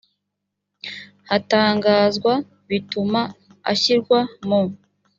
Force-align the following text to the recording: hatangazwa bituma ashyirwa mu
hatangazwa 1.29 2.33
bituma 2.69 3.21
ashyirwa 3.71 4.19
mu 4.47 4.61